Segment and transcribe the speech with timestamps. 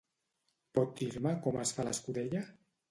[0.79, 2.45] Pot dir-me com es fa l'escudella?